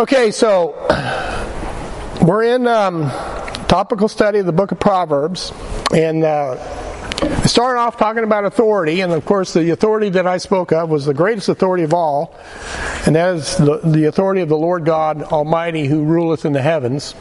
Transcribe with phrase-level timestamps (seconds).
[0.00, 0.70] Okay, so
[2.22, 3.10] we're in um,
[3.68, 5.52] topical study of the book of Proverbs,
[5.94, 6.56] and uh,
[7.20, 10.88] I started off talking about authority, and of course, the authority that I spoke of
[10.88, 12.34] was the greatest authority of all,
[13.04, 16.62] and that is the, the authority of the Lord God Almighty who ruleth in the
[16.62, 17.14] heavens.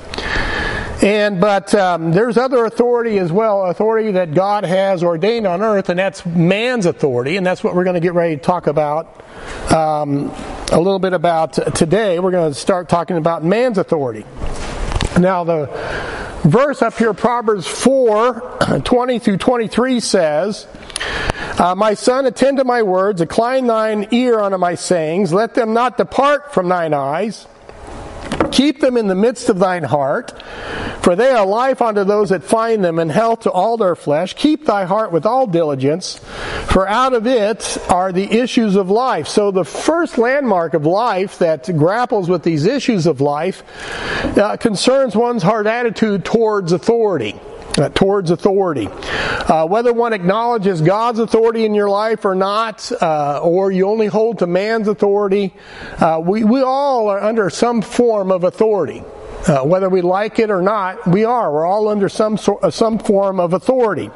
[1.02, 5.88] And but um, there's other authority as well, authority that God has ordained on earth,
[5.88, 9.23] and that's man's authority, and that's what we're going to get ready to talk about
[9.71, 10.30] um,
[10.73, 12.20] a little bit about today.
[12.20, 14.25] We're going to start talking about man's authority.
[15.17, 15.67] Now, the
[16.43, 20.68] verse up here, Proverbs 4 20 through 23 says,
[21.57, 25.73] uh, My son, attend to my words, incline thine ear unto my sayings, let them
[25.73, 27.48] not depart from thine eyes.
[28.52, 30.41] Keep them in the midst of thine heart,
[31.02, 34.34] for they are life unto those that find them, and health to all their flesh.
[34.34, 36.20] Keep thy heart with all diligence,
[36.67, 39.27] for out of it are the issues of life.
[39.27, 43.63] So the first landmark of life that grapples with these issues of life
[44.38, 47.40] uh, concerns one's heart attitude towards authority.
[47.80, 48.88] Uh, towards authority.
[48.88, 54.08] Uh, whether one acknowledges God's authority in your life or not, uh, or you only
[54.08, 55.54] hold to man's authority,
[55.99, 59.02] uh, we, we all are under some form of authority.
[59.48, 61.54] Uh, whether we like it or not, we are.
[61.54, 64.12] We're all under some sort, uh, some form of authority.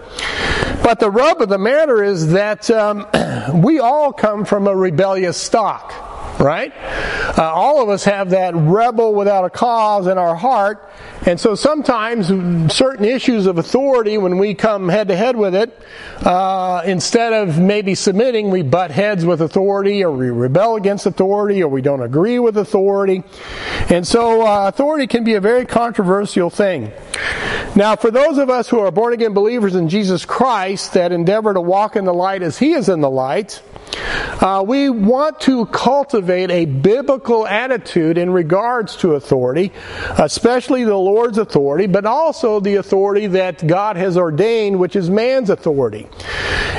[0.84, 3.08] But the rub of the matter is that um,
[3.64, 6.74] we all come from a rebellious stock right?
[7.38, 10.90] Uh, all of us have that rebel without a cause in our heart.
[11.26, 12.28] And so sometimes
[12.74, 15.78] certain issues of authority, when we come head to head with it,
[16.26, 21.64] uh, instead of maybe submitting, we butt heads with authority or we rebel against authority
[21.64, 23.24] or we don't agree with authority.
[23.90, 26.92] And so uh, authority can be a very controversial thing.
[27.76, 31.54] Now, for those of us who are born again believers in Jesus Christ that endeavor
[31.54, 33.62] to walk in the light as He is in the light,
[34.42, 39.72] uh, we want to cultivate a biblical attitude in regards to authority,
[40.18, 45.50] especially the Lord's authority, but also the authority that God has ordained, which is man's
[45.50, 46.08] authority.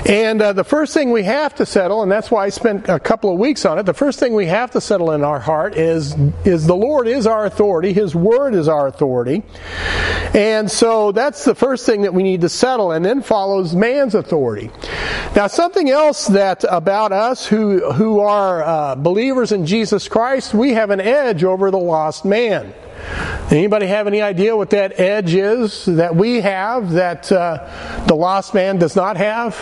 [0.06, 3.00] And uh, the first thing we have to settle, and that's why I spent a
[3.00, 5.76] couple of weeks on it, the first thing we have to settle in our heart
[5.76, 6.14] is,
[6.44, 9.42] is the Lord is our authority, His Word is our authority.
[10.34, 14.14] And so that's the first thing that we need to settle, and then follows man's
[14.14, 14.70] authority.
[15.34, 20.74] Now, something else that about us who, who are uh, believers in Jesus Christ, we
[20.74, 22.74] have an edge over the lost man.
[23.50, 28.54] Anybody have any idea what that edge is that we have that uh, the lost
[28.54, 29.56] man does not have?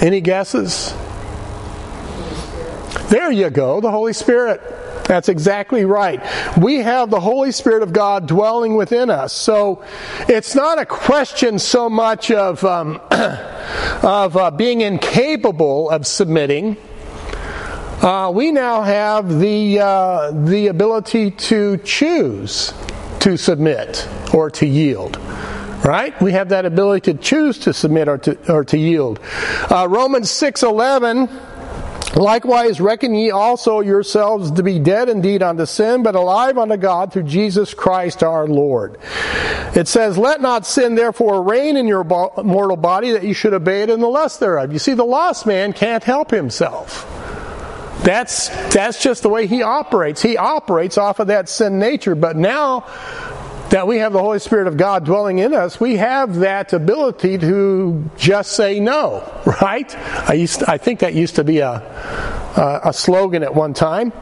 [0.00, 0.94] Any guesses?
[3.08, 4.60] There you go, the Holy Spirit.
[5.06, 6.20] That's exactly right.
[6.56, 9.32] We have the Holy Spirit of God dwelling within us.
[9.32, 9.84] So
[10.28, 13.00] it's not a question so much of, um,
[14.02, 16.76] of uh, being incapable of submitting.
[18.00, 22.72] Uh, we now have the, uh, the ability to choose
[23.20, 25.16] to submit or to yield
[25.84, 29.20] right we have that ability to choose to submit or to, or to yield
[29.70, 31.28] uh, romans 6.11
[32.14, 37.12] Likewise, reckon ye also yourselves to be dead indeed unto sin, but alive unto God
[37.12, 38.98] through Jesus Christ our Lord.
[39.74, 43.82] It says, Let not sin therefore reign in your mortal body that you should obey
[43.82, 44.72] it in the lust thereof.
[44.72, 47.08] You see, the lost man can't help himself.
[48.04, 50.20] That's, that's just the way he operates.
[50.20, 52.16] He operates off of that sin nature.
[52.16, 52.84] But now
[53.72, 57.38] that we have the Holy Spirit of God dwelling in us, we have that ability
[57.38, 59.22] to just say no,
[59.62, 59.96] right?
[60.28, 61.80] I used, to, I think that used to be a,
[62.56, 64.12] a, a slogan at one time.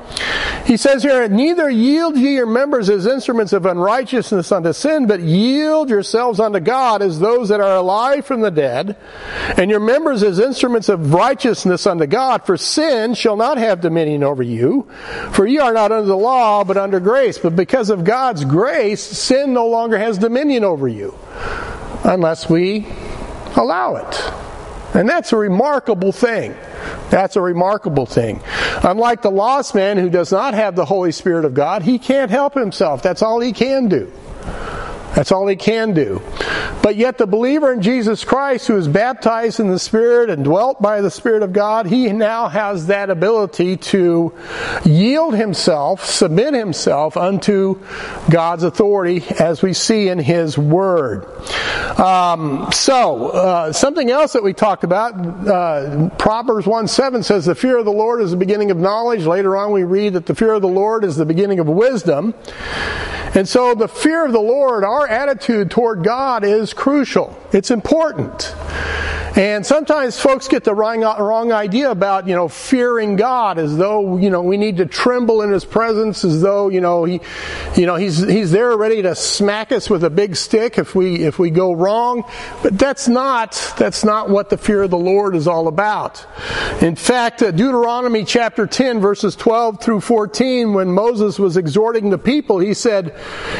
[0.67, 5.21] He says here, neither yield ye your members as instruments of unrighteousness unto sin, but
[5.21, 8.97] yield yourselves unto God as those that are alive from the dead,
[9.57, 14.23] and your members as instruments of righteousness unto God, for sin shall not have dominion
[14.23, 14.89] over you,
[15.33, 17.39] for ye are not under the law, but under grace.
[17.39, 21.19] But because of God's grace, sin no longer has dominion over you
[22.05, 22.87] unless we
[23.57, 24.50] allow it.
[24.95, 26.55] And that's a remarkable thing.
[27.11, 28.43] That's a remarkable thing.
[28.83, 32.31] Unlike the lost man who does not have the Holy Spirit of God, he can't
[32.31, 33.03] help himself.
[33.03, 34.13] That's all he can do.
[35.15, 36.23] That's all he can do.
[36.83, 40.81] But yet, the believer in Jesus Christ, who is baptized in the Spirit and dwelt
[40.81, 44.33] by the Spirit of God, he now has that ability to
[44.85, 47.81] yield himself, submit himself unto
[48.31, 51.27] God's authority, as we see in His Word.
[51.99, 55.15] Um, so, uh, something else that we talked about,
[55.47, 59.25] uh, Proverbs 1 7 says, The fear of the Lord is the beginning of knowledge.
[59.25, 62.35] Later on, we read that the fear of the Lord is the beginning of wisdom.
[63.35, 67.39] And so the fear of the Lord, our attitude toward God is crucial.
[67.53, 68.55] It's important.
[69.37, 74.17] And sometimes folks get the wrong, wrong idea about, you know, fearing God as though,
[74.17, 77.21] you know, we need to tremble in His presence as though, you know, He,
[77.77, 81.25] you know, He's, He's there ready to smack us with a big stick if we,
[81.25, 82.25] if we go wrong.
[82.63, 86.27] But that's not, that's not what the fear of the Lord is all about.
[86.83, 92.19] In fact, uh, Deuteronomy chapter 10 verses 12 through 14, when Moses was exhorting the
[92.19, 93.17] people, he said,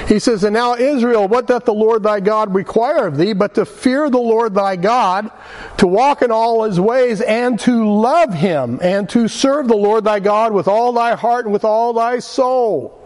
[0.09, 3.55] he says, And now Israel, what doth the Lord thy God require of thee, but
[3.55, 5.31] to fear the Lord thy God,
[5.79, 10.05] to walk in all his ways, and to love him, and to serve the Lord
[10.05, 12.97] thy God with all thy heart and with all thy soul.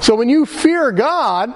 [0.00, 1.52] So when you fear God,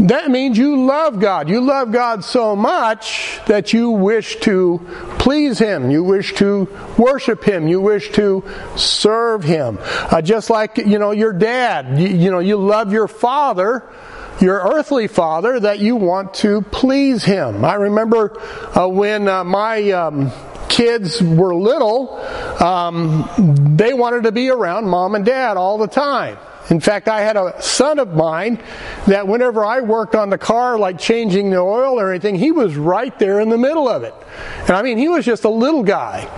[0.00, 1.48] that means you love God.
[1.48, 4.80] You love God so much that you wish to
[5.18, 5.90] please Him.
[5.90, 7.66] You wish to worship Him.
[7.66, 8.44] You wish to
[8.76, 9.78] serve Him.
[9.82, 11.98] Uh, just like, you know, your dad.
[11.98, 13.90] You, you know, you love your father
[14.40, 17.64] your earthly father that you want to please him.
[17.64, 18.40] I remember
[18.76, 20.32] uh, when uh, my um,
[20.68, 22.16] kids were little,
[22.62, 23.28] um,
[23.76, 26.38] they wanted to be around mom and dad all the time.
[26.70, 28.62] In fact, I had a son of mine
[29.06, 32.76] that whenever I worked on the car, like changing the oil or anything, he was
[32.76, 34.14] right there in the middle of it.
[34.62, 36.28] And I mean, he was just a little guy.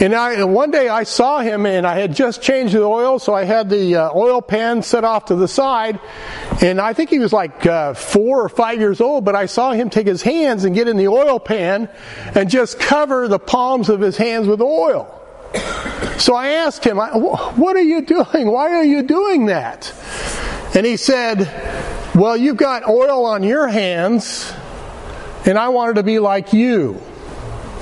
[0.00, 3.32] And I, one day I saw him and I had just changed the oil, so
[3.32, 6.00] I had the uh, oil pan set off to the side.
[6.60, 9.70] And I think he was like uh, four or five years old, but I saw
[9.70, 11.88] him take his hands and get in the oil pan
[12.34, 15.12] and just cover the palms of his hands with oil.
[16.18, 18.50] So I asked him, What are you doing?
[18.50, 19.92] Why are you doing that?
[20.74, 21.40] And he said,
[22.14, 24.52] Well, you've got oil on your hands,
[25.44, 27.00] and I wanted to be like you.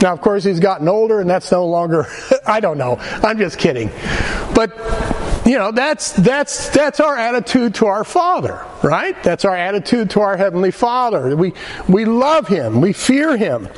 [0.02, 2.06] Now, of course, he's gotten older, and that's no longer,
[2.46, 2.96] I don't know.
[3.00, 3.88] I'm just kidding.
[4.54, 4.76] But,
[5.46, 9.20] you know, that's, that's, that's our attitude to our Father, right?
[9.22, 11.34] That's our attitude to our Heavenly Father.
[11.36, 11.54] We,
[11.88, 12.80] we love Him.
[12.80, 13.68] We fear Him.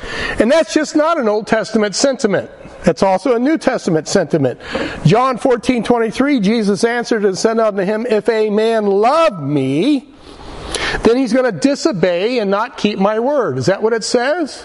[0.41, 2.51] And that's just not an Old Testament sentiment.
[2.87, 4.61] That's also a New Testament sentiment.
[5.05, 10.09] John 14, 23, Jesus answered and said unto him, If a man love me,
[11.03, 13.59] then he's going to disobey and not keep my word.
[13.59, 14.65] Is that what it says?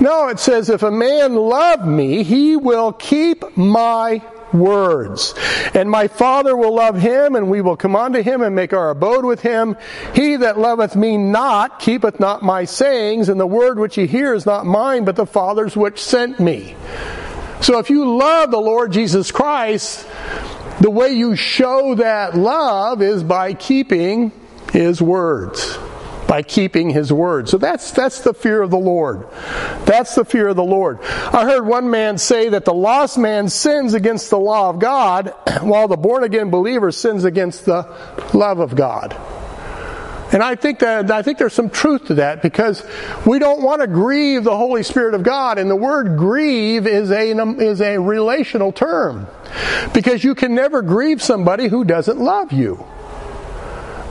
[0.00, 4.22] No, it says, If a man love me, he will keep my
[4.54, 5.34] words.
[5.74, 8.88] And my Father will love him, and we will come unto him and make our
[8.88, 9.76] abode with him.
[10.14, 14.42] He that loveth me not keepeth not my sayings, and the word which he hears
[14.42, 16.74] is not mine, but the Father's which sent me.
[17.60, 20.06] So if you love the Lord Jesus Christ,
[20.80, 24.32] the way you show that love is by keeping
[24.72, 25.78] His words.
[26.28, 27.50] By keeping His words.
[27.50, 29.26] So that's, that's the fear of the Lord.
[29.84, 31.00] That's the fear of the Lord.
[31.02, 35.32] I heard one man say that the lost man sins against the law of God,
[35.62, 37.82] while the born again believer sins against the
[38.34, 39.16] love of God.
[40.32, 42.84] And I think that I think there's some truth to that because
[43.24, 47.10] we don't want to grieve the Holy Spirit of God, and the word grieve is
[47.10, 47.30] a
[47.60, 49.28] is a relational term
[49.94, 52.84] because you can never grieve somebody who doesn't love you.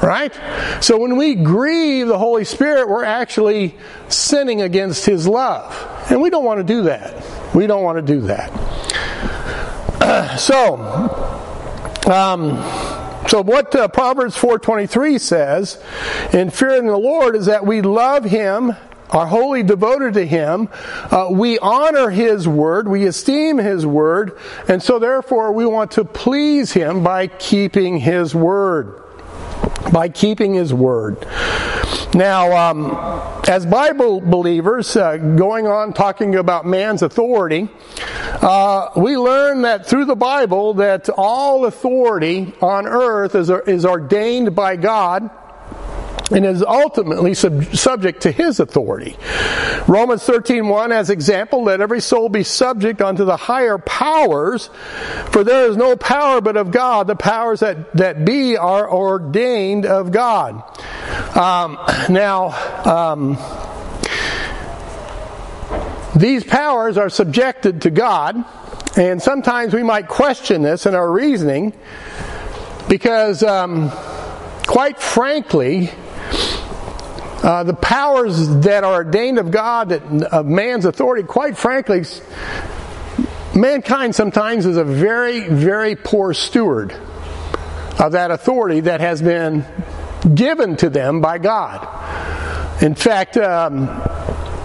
[0.01, 0.33] Right?
[0.81, 3.75] So when we grieve the Holy Spirit, we're actually
[4.07, 5.73] sinning against His love.
[6.09, 7.25] And we don't want to do that.
[7.55, 8.51] We don't want to do that.
[10.01, 10.75] Uh, so,
[12.11, 12.57] um,
[13.27, 15.81] so what uh, Proverbs 4:23 says
[16.33, 18.75] in fearing the Lord is that we love him
[19.09, 20.69] are wholly devoted to Him.
[21.11, 22.87] Uh, we honor His Word.
[22.87, 24.37] We esteem His Word.
[24.67, 29.04] And so therefore we want to please Him by keeping His Word.
[29.91, 31.25] By keeping His Word.
[32.13, 37.67] Now, um, as Bible believers, uh, going on talking about man's authority,
[38.41, 44.55] uh, we learn that through the Bible that all authority on earth is, is ordained
[44.55, 45.29] by God
[46.31, 49.15] and is ultimately sub- subject to his authority.
[49.87, 54.69] Romans 13:1 as example let every soul be subject unto the higher powers
[55.27, 59.85] for there is no power but of God the powers that that be are ordained
[59.85, 60.63] of God.
[61.37, 61.77] Um,
[62.09, 62.49] now
[62.85, 63.37] um,
[66.15, 68.43] these powers are subjected to God
[68.97, 71.73] and sometimes we might question this in our reasoning
[72.87, 73.91] because um,
[74.65, 75.91] quite frankly
[77.45, 82.03] uh, the powers that are ordained of God, of man's authority, quite frankly,
[83.53, 86.91] mankind sometimes is a very, very poor steward
[87.99, 89.63] of that authority that has been
[90.33, 91.87] given to them by God.
[92.81, 93.85] In fact, um,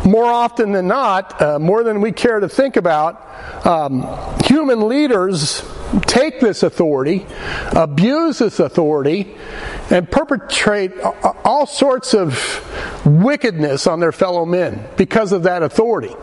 [0.06, 4.06] more often than not, uh, more than we care to think about, um,
[4.44, 5.62] human leaders
[6.06, 7.26] take this authority,
[7.72, 9.34] abuse this authority,
[9.90, 10.92] and perpetrate
[11.44, 16.14] all sorts of wickedness on their fellow men because of that authority.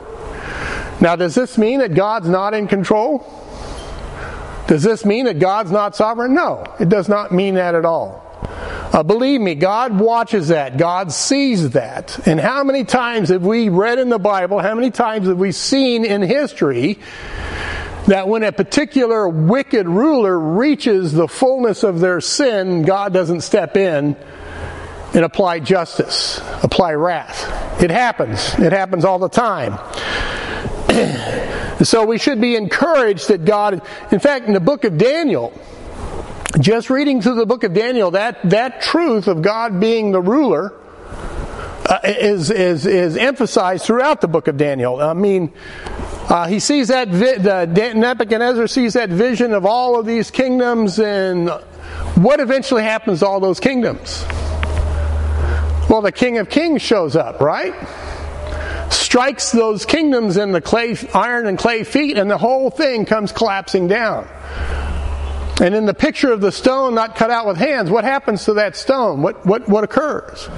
[1.00, 3.26] Now, does this mean that God's not in control?
[4.68, 6.34] Does this mean that God's not sovereign?
[6.34, 8.24] No, it does not mean that at all.
[8.94, 10.78] Uh, believe me, God watches that.
[10.78, 12.26] God sees that.
[12.26, 15.52] And how many times have we read in the Bible, how many times have we
[15.52, 16.98] seen in history
[18.08, 23.76] that when a particular wicked ruler reaches the fullness of their sin, God doesn't step
[23.76, 24.16] in
[25.14, 27.82] and apply justice, apply wrath.
[27.82, 28.54] It happens.
[28.60, 29.78] It happens all the time.
[31.84, 35.54] so we should be encouraged that God, in fact, in the book of Daniel,
[36.60, 40.74] just reading through the book of Daniel, that, that truth of God being the ruler
[41.88, 45.00] uh, is, is, is emphasized throughout the book of Daniel.
[45.00, 45.54] I mean,
[46.30, 51.00] uh, he sees that, vi- the, Nebuchadnezzar sees that vision of all of these kingdoms
[51.00, 51.50] and
[52.16, 54.26] what eventually happens to all those kingdoms?
[55.90, 57.74] Well, the King of Kings shows up, right?
[58.92, 63.32] Strikes those kingdoms in the clay, iron and clay feet, and the whole thing comes
[63.32, 64.28] collapsing down.
[65.62, 68.54] And in the picture of the stone not cut out with hands, what happens to
[68.56, 69.22] that stone?
[69.22, 70.50] What, what, what occurs?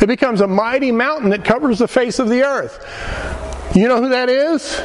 [0.00, 3.72] It becomes a mighty mountain that covers the face of the earth.
[3.74, 4.76] You know who that is?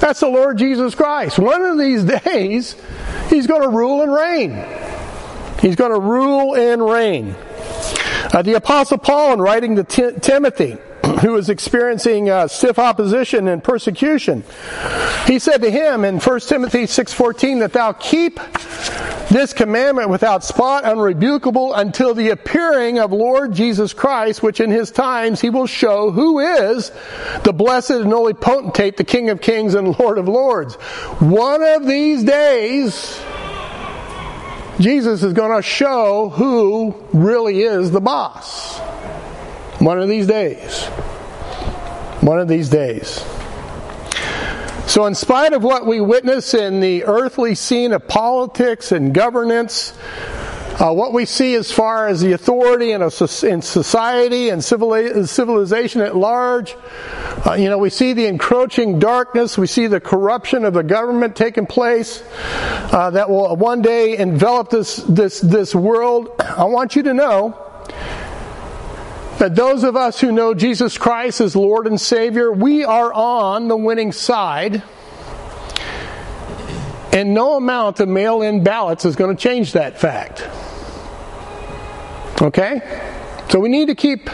[0.00, 1.38] That's the Lord Jesus Christ.
[1.38, 2.76] One of these days,
[3.32, 4.62] He's going to rule and reign.
[5.60, 7.34] He's going to rule and reign.
[8.34, 10.76] Uh, the Apostle Paul, in writing to T- Timothy,
[11.22, 14.44] who was experiencing uh, stiff opposition and persecution.
[15.26, 18.38] He said to him in 1 Timothy 6:14 that thou keep
[19.30, 24.90] this commandment without spot, unrebukable, until the appearing of Lord Jesus Christ, which in his
[24.90, 26.90] times he will show who is
[27.44, 30.74] the blessed and only potentate, the King of kings and Lord of lords.
[31.20, 33.20] One of these days,
[34.80, 38.78] Jesus is going to show who really is the boss.
[39.78, 40.86] One of these days.
[42.20, 43.24] One of these days.
[44.86, 49.94] So, in spite of what we witness in the earthly scene of politics and governance,
[50.78, 53.10] uh, what we see as far as the authority in, a,
[53.46, 56.76] in society and civilization at large,
[57.46, 61.36] uh, you know, we see the encroaching darkness, we see the corruption of the government
[61.36, 62.22] taking place
[62.92, 66.30] uh, that will one day envelop this, this, this world.
[66.40, 67.72] I want you to know
[69.42, 73.66] that those of us who know Jesus Christ as Lord and Savior, we are on
[73.66, 74.84] the winning side.
[77.12, 80.48] And no amount of mail in ballots is going to change that fact.
[82.40, 82.82] Okay?
[83.50, 84.28] So we need to keep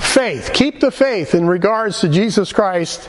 [0.00, 3.08] faith, keep the faith in regards to Jesus Christ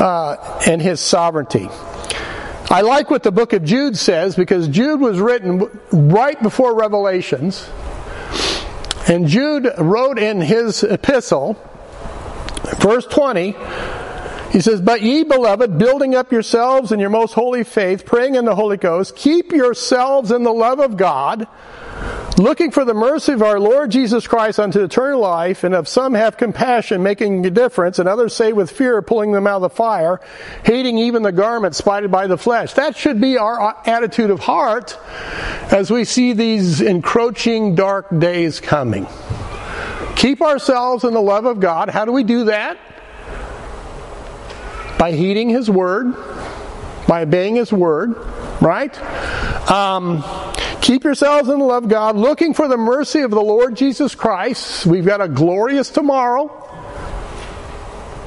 [0.00, 1.68] uh, and His sovereignty.
[2.70, 7.68] I like what the book of Jude says because Jude was written right before Revelations.
[9.08, 11.54] And Jude wrote in his epistle,
[12.76, 13.56] verse 20,
[14.52, 18.44] he says, But ye, beloved, building up yourselves in your most holy faith, praying in
[18.44, 21.46] the Holy Ghost, keep yourselves in the love of God,
[22.38, 26.14] looking for the mercy of our Lord Jesus Christ unto eternal life, and of some
[26.14, 29.70] have compassion, making a difference, and others say with fear, pulling them out of the
[29.70, 30.20] fire,
[30.64, 32.74] hating even the garment spited by the flesh.
[32.74, 34.98] That should be our attitude of heart
[35.72, 39.06] as we see these encroaching dark days coming.
[40.16, 41.90] Keep ourselves in the love of God.
[41.90, 42.78] How do we do that?
[44.98, 46.12] By heeding His Word,
[47.06, 48.16] by obeying His Word,
[48.60, 49.00] right?
[49.70, 50.24] Um,
[50.80, 54.14] Keep yourselves in the love of God, looking for the mercy of the Lord Jesus
[54.14, 54.86] Christ.
[54.86, 56.50] We've got a glorious tomorrow.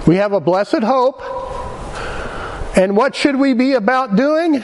[0.06, 1.22] We have a blessed hope.
[2.78, 4.64] And what should we be about doing?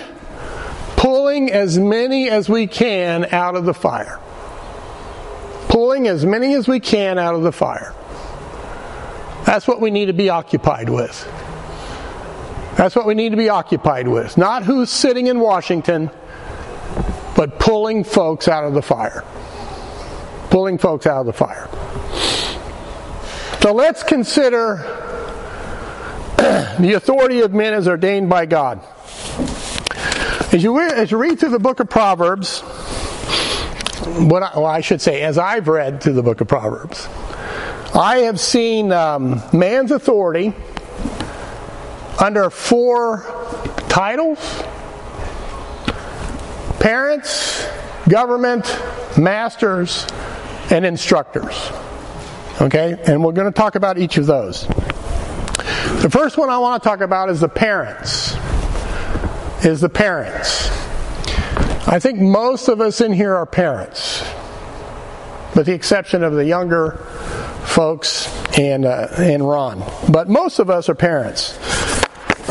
[0.95, 4.19] Pulling as many as we can out of the fire.
[5.67, 7.93] Pulling as many as we can out of the fire.
[9.45, 11.23] That's what we need to be occupied with.
[12.75, 14.37] That's what we need to be occupied with.
[14.37, 16.11] Not who's sitting in Washington
[17.37, 19.23] but pulling folks out of the fire.
[20.49, 21.69] Pulling folks out of the fire.
[23.61, 24.77] So let's consider
[26.37, 28.81] the authority of men as ordained by God.
[30.51, 35.01] As you, as you read through the book of Proverbs, what I, well, I should
[35.01, 37.07] say, as I've read through the book of Proverbs,
[37.93, 40.53] I have seen um, man's authority
[42.19, 43.25] under four
[43.89, 44.39] titles
[46.79, 47.67] parents,
[48.07, 48.65] government,
[49.17, 50.05] masters,
[50.69, 51.71] and instructors.
[52.61, 52.97] Okay?
[53.05, 54.67] And we're going to talk about each of those.
[56.01, 58.35] The first one I want to talk about is the parents.
[59.65, 60.69] Is the parents.
[61.87, 64.21] I think most of us in here are parents,
[65.55, 66.97] with the exception of the younger
[67.65, 68.27] folks
[68.59, 69.83] and uh, and Ron.
[70.11, 71.57] But most of us are parents.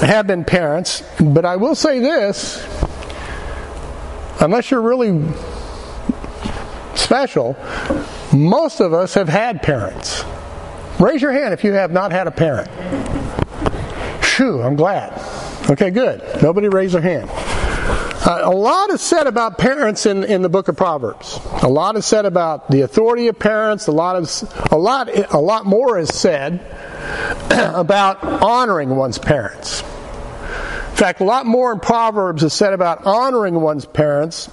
[0.00, 2.56] Have been parents, but I will say this:
[4.40, 5.23] unless you're really
[6.95, 7.57] special,
[8.33, 10.25] most of us have had parents.
[10.99, 12.71] Raise your hand if you have not had a parent.
[14.25, 15.12] Phew, I'm glad.
[15.71, 16.23] Okay, good.
[16.43, 17.31] Nobody raised their hand.
[18.26, 21.38] Uh, a lot is said about parents in, in the book of Proverbs.
[21.62, 23.87] A lot is said about the authority of parents.
[23.87, 26.61] A lot of a lot a lot more is said
[27.50, 29.85] about honoring one's parents.
[30.97, 34.49] In fact, a lot more in Proverbs is said about honoring one's parents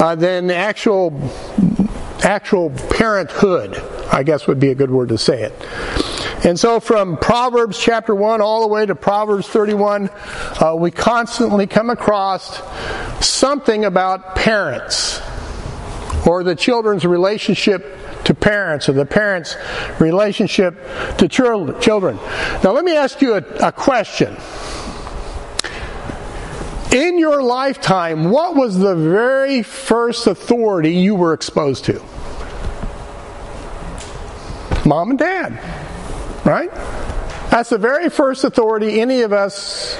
[0.00, 1.12] uh, than actual
[2.24, 3.76] actual parenthood.
[4.10, 5.52] I guess would be a good word to say it.
[6.44, 10.10] And so from Proverbs chapter 1 all the way to Proverbs 31,
[10.60, 12.60] uh, we constantly come across
[13.24, 15.20] something about parents
[16.26, 19.54] or the children's relationship to parents or the parents'
[20.00, 20.74] relationship
[21.18, 22.16] to children.
[22.64, 24.36] Now, let me ask you a, a question.
[26.92, 32.02] In your lifetime, what was the very first authority you were exposed to?
[34.86, 35.58] Mom and dad
[36.46, 36.72] right?
[37.50, 39.96] That's the very first authority any of us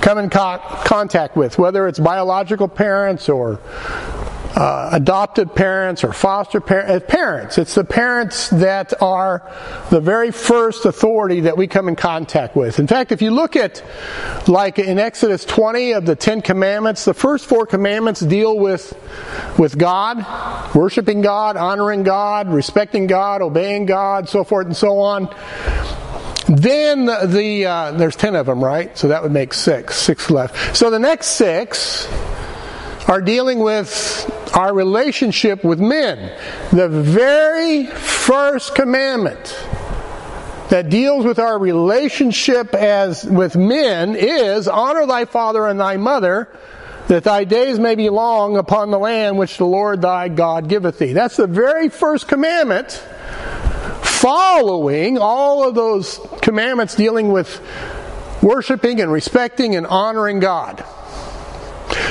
[0.00, 3.60] come in co- contact with, whether it's biological parents or
[4.60, 7.56] uh, adopted parents or foster par- uh, parents.
[7.56, 9.50] It's the parents that are
[9.88, 12.78] the very first authority that we come in contact with.
[12.78, 13.82] In fact, if you look at,
[14.46, 18.92] like in Exodus 20 of the Ten Commandments, the first four commandments deal with,
[19.58, 25.34] with God, worshiping God, honoring God, respecting God, obeying God, so forth and so on.
[26.48, 28.96] Then the, uh, there's ten of them, right?
[28.98, 30.76] So that would make six, six left.
[30.76, 32.06] So the next six
[33.08, 36.36] are dealing with our relationship with men.
[36.72, 39.56] The very first commandment
[40.70, 46.48] that deals with our relationship as with men is honor thy father and thy mother
[47.08, 50.98] that thy days may be long upon the land which the Lord thy God giveth
[51.00, 51.12] thee.
[51.12, 52.92] That's the very first commandment
[54.02, 57.60] following all of those commandments dealing with
[58.42, 60.84] worshiping and respecting and honoring God.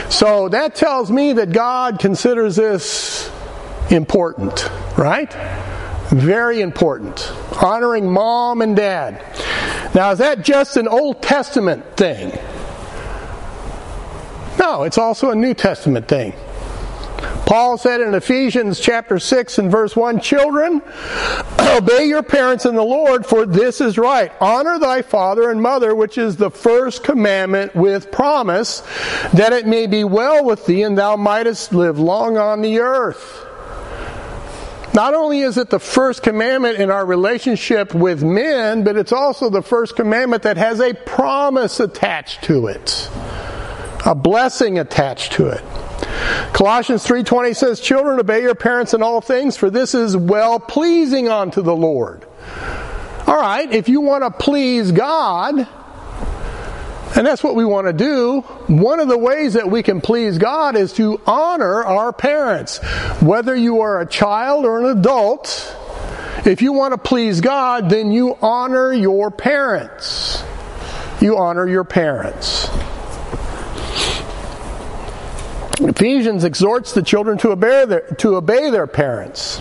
[0.10, 3.32] So that tells me that God considers this
[3.91, 5.32] important, right?
[6.10, 7.32] Very important.
[7.62, 9.24] Honoring mom and dad.
[9.93, 12.32] Now, is that just an Old Testament thing?
[14.60, 16.34] No, it's also a New Testament thing.
[17.49, 20.84] Paul said in Ephesians chapter 6 and verse 1, Children,
[21.60, 24.32] obey your parents in the Lord, for this is right.
[24.39, 28.84] Honor thy father and mother, which is the first commandment with promise,
[29.34, 33.47] that it may be well with thee and thou mightest live long on the earth.
[34.93, 39.49] Not only is it the first commandment in our relationship with men, but it's also
[39.49, 43.10] the first commandment that has a promise attached to it.
[44.05, 45.63] A blessing attached to it.
[46.53, 51.29] Colossians 3:20 says, "Children obey your parents in all things, for this is well pleasing
[51.29, 52.25] unto the Lord."
[53.27, 55.67] All right, if you want to please God,
[57.15, 58.41] and that's what we want to do.
[58.67, 62.79] One of the ways that we can please God is to honor our parents.
[63.19, 65.75] Whether you are a child or an adult,
[66.45, 70.43] if you want to please God, then you honor your parents.
[71.19, 72.69] You honor your parents.
[75.79, 79.59] Ephesians exhorts the children to obey their, to obey their parents.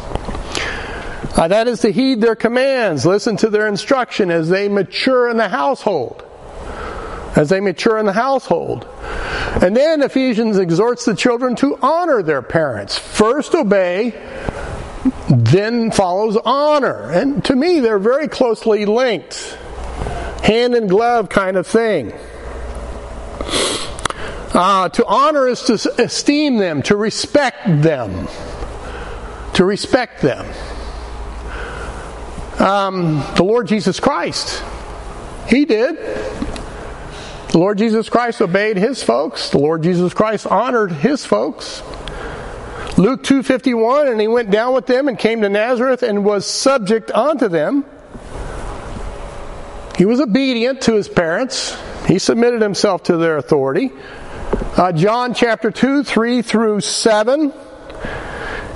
[1.37, 5.37] Uh, that is to heed their commands, listen to their instruction as they mature in
[5.37, 6.25] the household.
[7.37, 8.89] As they mature in the household.
[9.63, 12.99] And then Ephesians exhorts the children to honor their parents.
[12.99, 14.11] First obey,
[15.29, 17.11] then follows honor.
[17.11, 19.57] And to me, they're very closely linked.
[20.43, 22.13] Hand in glove kind of thing.
[24.53, 28.29] Uh, to honor is to esteem them, to respect them.
[29.55, 30.47] To respect them.
[32.59, 34.63] Um, the Lord Jesus Christ,
[35.49, 35.97] He did.
[35.99, 39.51] The Lord Jesus Christ obeyed His folks.
[39.51, 41.83] The Lord Jesus Christ honored His folks.
[42.99, 47.13] Luke 2:51 and he went down with them and came to Nazareth and was subject
[47.13, 47.85] unto them.
[49.97, 51.77] He was obedient to his parents.
[52.07, 53.93] He submitted himself to their authority.
[54.79, 57.53] Uh, John chapter 2, 3 through 7.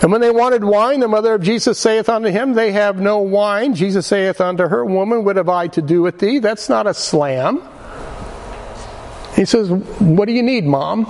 [0.03, 3.19] And when they wanted wine, the mother of Jesus saith unto him, They have no
[3.19, 3.77] wine.
[3.77, 6.41] Jesus saith unto her, Woman, what have I to do with thee?
[6.41, 7.63] That's not a slam.
[9.37, 11.07] He says, What do you need, mom?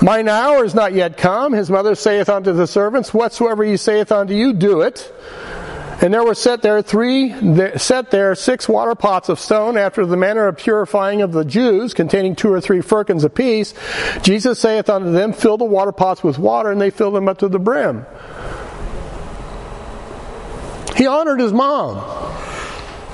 [0.00, 1.52] Mine hour is not yet come.
[1.52, 5.14] His mother saith unto the servants, Whatsoever he saith unto you, do it.
[6.02, 7.32] And there were set there three,
[7.78, 11.94] set there six water pots of stone after the manner of purifying of the Jews,
[11.94, 13.72] containing two or three firkins apiece.
[14.22, 17.38] Jesus saith unto them, fill the water pots with water, and they filled them up
[17.38, 18.04] to the brim.
[20.96, 21.98] He honored his mom.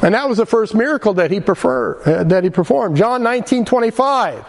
[0.00, 2.96] And that was the first miracle that he prefer, uh, that he performed.
[2.96, 4.44] John 19:25.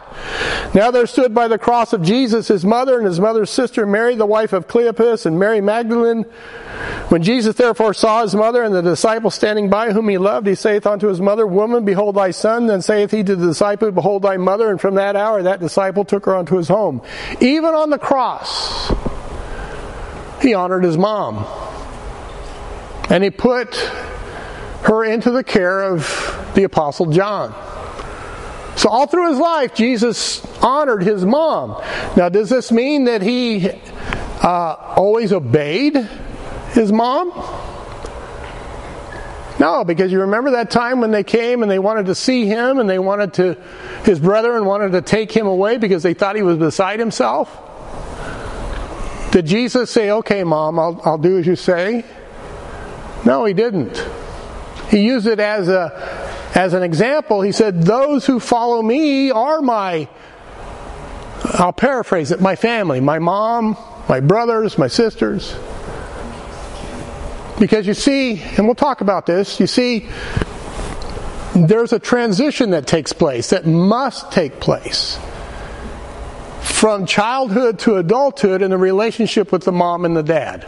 [0.76, 4.16] Now there stood by the cross of Jesus his mother and his mother's sister Mary
[4.16, 6.26] the wife of Cleopas and Mary Magdalene.
[7.10, 10.54] When Jesus therefore saw his mother and the disciple standing by whom he loved, he
[10.54, 12.68] saith unto his mother, Woman, behold thy son.
[12.68, 14.70] Then saith he to the disciple, Behold thy mother.
[14.70, 17.02] And from that hour that disciple took her unto his home.
[17.42, 18.94] Even on the cross,
[20.44, 21.48] he honored his mom.
[23.10, 23.76] And he put
[24.84, 27.54] her into the care of the Apostle John.
[28.76, 31.82] So, all through his life, Jesus honored his mom.
[32.16, 33.70] Now, does this mean that he
[34.42, 35.96] uh, always obeyed
[36.72, 37.32] his mom?
[39.60, 42.80] No, because you remember that time when they came and they wanted to see him
[42.80, 43.58] and they wanted to,
[44.06, 47.52] his brethren wanted to take him away because they thought he was beside himself?
[49.32, 52.06] Did Jesus say, okay, mom, I'll, I'll do as you say?
[53.26, 54.08] No, he didn't.
[54.90, 55.94] He used it as a
[56.56, 57.42] as an example.
[57.42, 60.08] He said, "Those who follow me are my
[61.54, 65.56] I'll paraphrase it, my family, my mom, my brothers, my sisters."
[67.60, 70.08] Because you see, and we'll talk about this, you see
[71.54, 75.20] there's a transition that takes place that must take place
[76.62, 80.66] from childhood to adulthood in the relationship with the mom and the dad.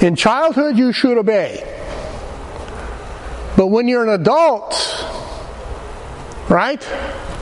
[0.00, 1.64] In childhood, you should obey.
[3.62, 4.74] But when you're an adult,
[6.48, 6.84] right,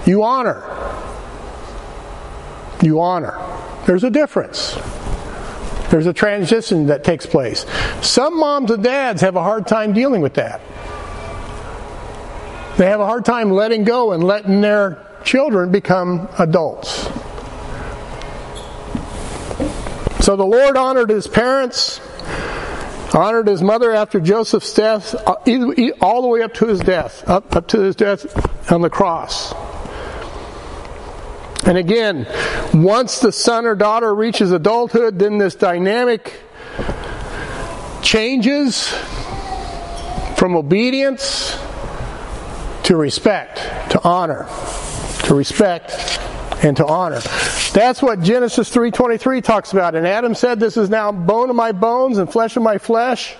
[0.04, 0.62] you honor.
[2.82, 3.38] You honor.
[3.86, 4.76] There's a difference.
[5.88, 7.64] There's a transition that takes place.
[8.02, 10.60] Some moms and dads have a hard time dealing with that.
[12.76, 17.04] They have a hard time letting go and letting their children become adults.
[20.22, 21.98] So the Lord honored his parents
[23.14, 25.36] honored his mother after Joseph's death, uh,
[26.00, 29.54] all the way up to his death, up, up to his death on the cross.
[31.66, 32.26] And again,
[32.72, 36.32] once the son or daughter reaches adulthood, then this dynamic
[38.02, 38.88] changes
[40.36, 41.58] from obedience
[42.84, 43.58] to respect,
[43.92, 44.48] to honor,
[45.24, 46.18] to respect,
[46.62, 47.20] and to honor.
[47.72, 49.94] That's what Genesis 3:23 talks about.
[49.94, 53.36] And Adam said, "This is now bone of my bones and flesh of my flesh.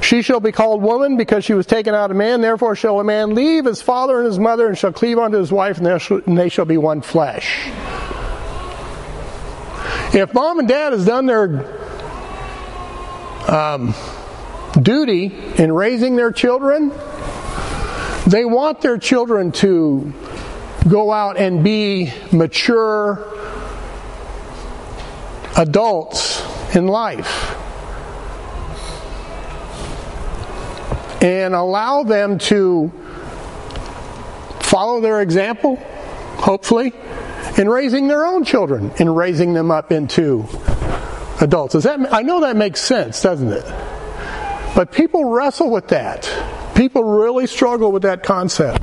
[0.00, 2.40] She shall be called woman because she was taken out of man.
[2.40, 5.52] Therefore shall a man leave his father and his mother and shall cleave unto his
[5.52, 7.70] wife, and they shall be one flesh."
[10.12, 11.64] If mom and dad has done their
[13.48, 13.94] um,
[14.80, 16.92] duty in raising their children,
[18.26, 20.12] they want their children to
[20.88, 23.28] go out and be mature
[25.56, 26.42] adults
[26.74, 27.56] in life.
[31.22, 32.90] And allow them to
[34.60, 36.92] follow their example, hopefully,
[37.58, 40.46] in raising their own children and raising them up into
[41.40, 41.74] adults.
[41.74, 43.64] Does that, I know that makes sense, doesn't it?
[44.74, 46.28] But people wrestle with that.
[46.74, 48.82] People really struggle with that concept.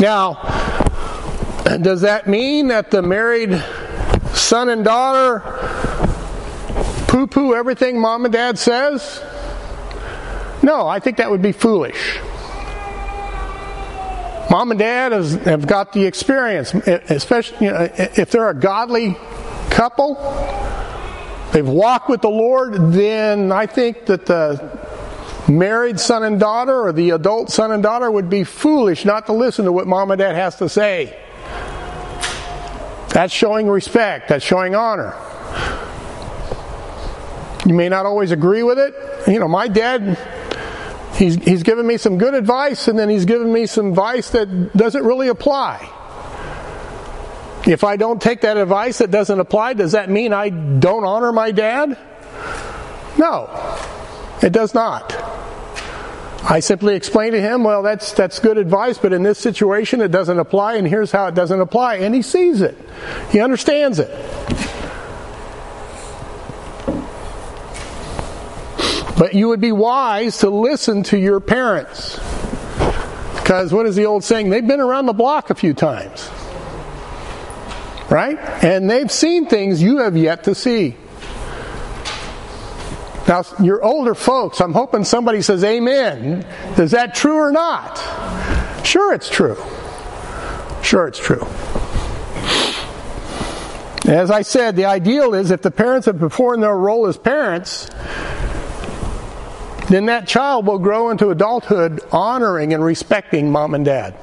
[0.00, 0.34] Now,
[1.82, 3.62] does that mean that the married
[4.32, 5.40] son and daughter
[7.06, 9.22] poo poo everything mom and dad says?
[10.62, 12.18] No, I think that would be foolish.
[14.50, 19.16] Mom and dad has, have got the experience, especially you know, if they're a godly
[19.68, 20.14] couple,
[21.52, 24.80] they've walked with the Lord, then I think that the
[25.48, 29.32] married son and daughter or the adult son and daughter would be foolish not to
[29.32, 31.16] listen to what mom and dad has to say.
[33.10, 35.14] That's showing respect, that's showing honor.
[37.66, 38.94] You may not always agree with it.
[39.28, 40.18] You know, my dad,
[41.14, 44.76] he's, he's given me some good advice and then he's given me some advice that
[44.76, 45.88] doesn't really apply.
[47.66, 51.32] If I don't take that advice that doesn't apply, does that mean I don't honor
[51.32, 51.98] my dad?
[53.18, 53.50] No,
[54.42, 55.29] it does not.
[56.42, 60.08] I simply explain to him, well, that's, that's good advice, but in this situation it
[60.10, 61.96] doesn't apply, and here's how it doesn't apply.
[61.96, 62.76] And he sees it,
[63.30, 64.10] he understands it.
[69.18, 72.18] But you would be wise to listen to your parents.
[73.34, 74.48] Because what is the old saying?
[74.48, 76.30] They've been around the block a few times.
[78.08, 78.38] Right?
[78.64, 80.96] And they've seen things you have yet to see.
[83.30, 84.60] Now, you're older folks.
[84.60, 86.44] I'm hoping somebody says amen.
[86.76, 87.96] Is that true or not?
[88.84, 89.56] Sure, it's true.
[90.82, 91.46] Sure, it's true.
[94.12, 97.88] As I said, the ideal is if the parents have performed their role as parents,
[99.88, 104.16] then that child will grow into adulthood honoring and respecting mom and dad.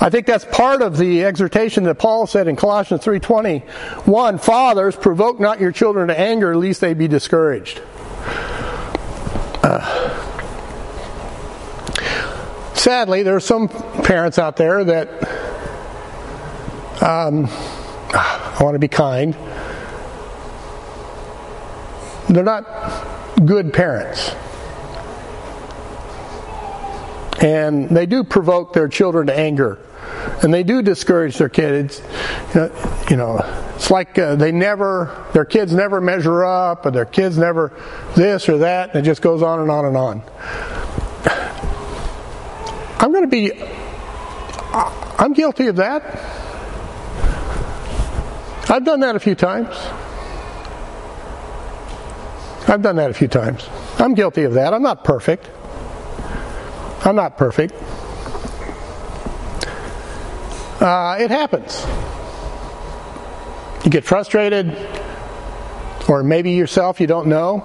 [0.00, 3.60] I think that's part of the exhortation that Paul said in Colossians 3:20.
[4.06, 7.80] One, fathers, provoke not your children to anger, lest they be discouraged.
[9.64, 10.14] Uh,
[12.74, 15.08] sadly, there are some parents out there that
[17.02, 17.48] um,
[18.14, 19.36] I want to be kind.
[22.28, 22.64] They're not
[23.44, 24.30] good parents.
[27.40, 29.78] And they do provoke their children to anger
[30.42, 32.00] and they do discourage their kids.
[32.54, 33.40] You know,
[33.74, 37.72] it's like uh, they never, their kids never measure up, or their kids never
[38.14, 40.22] this or that, and it just goes on and on and on.
[43.00, 43.52] I'm going to be,
[44.72, 46.02] I'm guilty of that.
[48.70, 49.74] I've done that a few times.
[52.68, 53.66] I've done that a few times.
[53.98, 54.74] I'm guilty of that.
[54.74, 55.48] I'm not perfect.
[57.04, 57.72] I'm not perfect.
[60.80, 61.84] Uh, it happens.
[63.84, 64.76] You get frustrated,
[66.08, 67.64] or maybe yourself you don't know.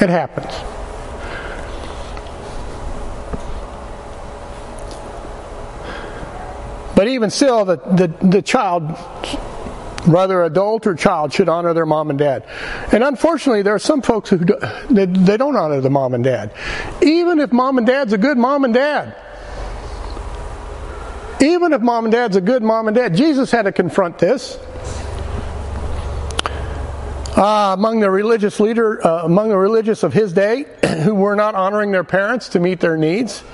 [0.00, 0.54] It happens.
[6.94, 8.90] But even still, the, the, the child,
[10.06, 12.44] whether adult or child, should honor their mom and dad.
[12.90, 14.58] And unfortunately, there are some folks who do,
[14.90, 16.52] they, they don't honor the mom and dad.
[17.02, 19.14] Even if mom and dad's a good mom and dad.
[21.40, 24.58] Even if mom and dad's a good mom and dad, Jesus had to confront this.
[27.36, 30.66] Uh, among the religious leader, uh, among the religious of his day,
[31.04, 33.44] who were not honoring their parents to meet their needs.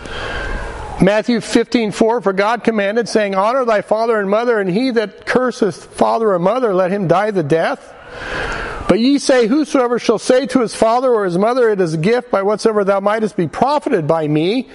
[1.03, 1.92] Matthew 15:4
[2.23, 6.38] For God commanded saying honor thy father and mother and he that curseth father or
[6.38, 7.92] mother let him die the death
[8.88, 11.99] but ye say, Whosoever shall say to his father or his mother, It is a
[11.99, 14.68] gift by whatsoever thou mightest be profited by me,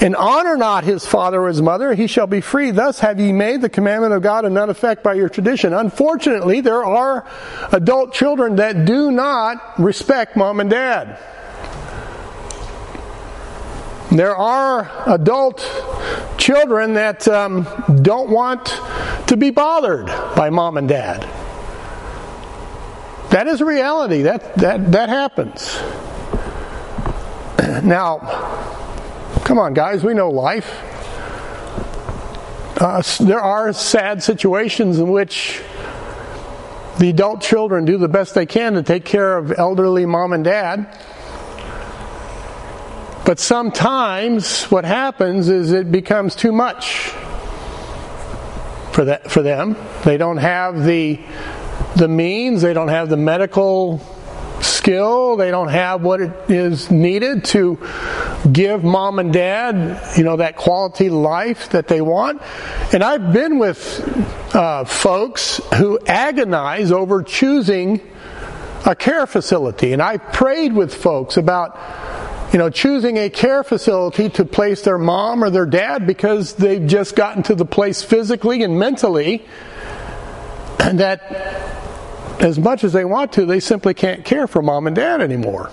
[0.00, 2.70] and honor not his father or his mother, he shall be free.
[2.70, 5.72] Thus have ye made the commandment of God of none effect by your tradition.
[5.72, 7.26] Unfortunately, there are
[7.72, 11.18] adult children that do not respect mom and dad.
[14.10, 15.58] There are adult
[16.38, 17.66] children that um,
[18.02, 18.80] don't want
[19.26, 21.43] to be bothered by mom and dad.
[23.34, 24.22] That is reality.
[24.22, 25.76] That, that, that happens.
[27.84, 28.18] Now,
[29.44, 30.70] come on, guys, we know life.
[32.80, 35.60] Uh, there are sad situations in which
[37.00, 40.44] the adult children do the best they can to take care of elderly mom and
[40.44, 40.96] dad.
[43.26, 47.08] But sometimes what happens is it becomes too much
[48.92, 49.76] for that for them.
[50.04, 51.18] They don't have the
[51.96, 54.00] the means, they don't have the medical
[54.60, 57.78] skill, they don't have what it is needed to
[58.50, 62.42] give mom and dad, you know, that quality life that they want.
[62.92, 68.00] And I've been with uh, folks who agonize over choosing
[68.86, 71.78] a care facility, and I prayed with folks about
[72.52, 76.86] you know, choosing a care facility to place their mom or their dad because they've
[76.86, 79.44] just gotten to the place physically and mentally
[80.78, 81.83] that
[82.40, 85.70] as much as they want to, they simply can't care for mom and dad anymore.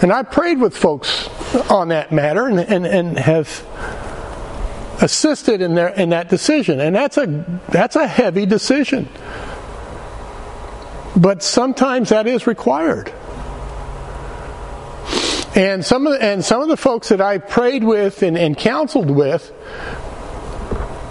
[0.00, 1.28] And I prayed with folks
[1.70, 3.66] on that matter and, and, and have
[5.00, 6.80] assisted in their in that decision.
[6.80, 9.08] And that's a that's a heavy decision.
[11.16, 13.12] But sometimes that is required.
[15.56, 18.56] And some of the, and some of the folks that I prayed with and, and
[18.56, 19.52] counseled with,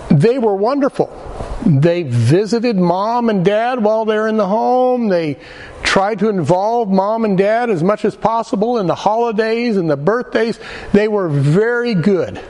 [0.09, 1.26] they were wonderful.
[1.67, 5.09] They visited mom and dad while they're in the home.
[5.09, 5.37] They
[5.83, 9.97] tried to involve mom and dad as much as possible in the holidays and the
[9.97, 10.57] birthdays.
[10.93, 12.41] They were very good.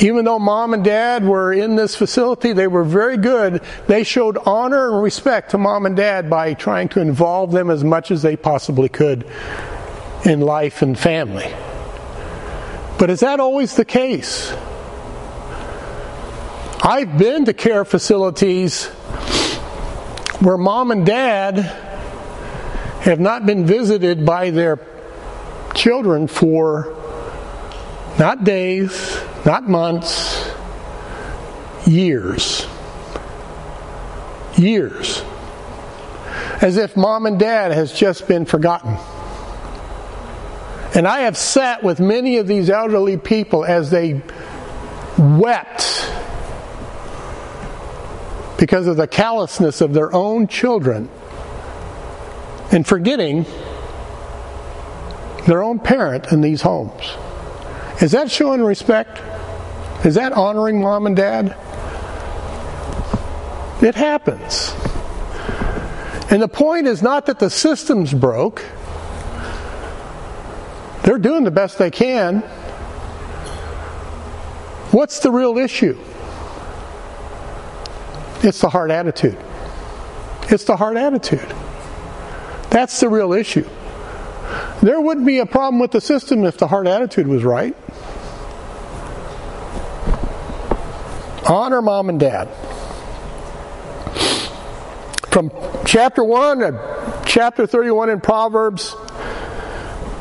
[0.00, 3.60] Even though mom and dad were in this facility, they were very good.
[3.86, 7.84] They showed honor and respect to mom and dad by trying to involve them as
[7.84, 9.26] much as they possibly could
[10.24, 11.52] in life and family.
[12.98, 14.54] But is that always the case?
[16.84, 18.86] I've been to care facilities
[20.40, 21.58] where mom and dad
[23.02, 24.80] have not been visited by their
[25.76, 26.92] children for
[28.18, 29.16] not days,
[29.46, 30.50] not months,
[31.86, 32.66] years.
[34.56, 35.22] Years.
[36.60, 38.96] As if mom and dad has just been forgotten.
[40.96, 44.20] And I have sat with many of these elderly people as they
[45.16, 45.91] wept
[48.62, 51.08] because of the callousness of their own children
[52.70, 53.44] and forgetting
[55.48, 57.02] their own parent in these homes.
[58.00, 59.20] Is that showing respect?
[60.06, 61.56] Is that honoring mom and dad?
[63.82, 64.72] It happens.
[66.30, 68.64] And the point is not that the system's broke.
[71.02, 72.42] They're doing the best they can.
[74.92, 75.98] What's the real issue?
[78.42, 79.38] It's the heart attitude.
[80.48, 81.54] It's the heart attitude.
[82.70, 83.68] That's the real issue.
[84.82, 87.76] There wouldn't be a problem with the system if the heart attitude was right.
[91.46, 92.48] Honor mom and dad.
[95.30, 95.52] From
[95.86, 98.94] chapter 1 to chapter 31 in Proverbs,